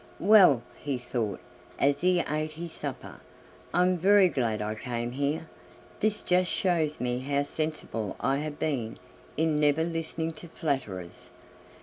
[0.19, 1.39] "Well!" he thought,
[1.77, 3.19] as he ate his supper,
[3.71, 5.47] "I'm very glad I came here.
[5.99, 8.97] This just shows me how sensible I have been
[9.37, 11.29] in never listening to flatterers.